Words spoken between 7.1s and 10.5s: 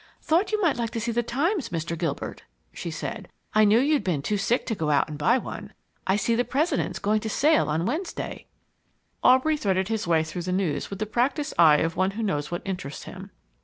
to sail on Wednesday." Aubrey threaded his way through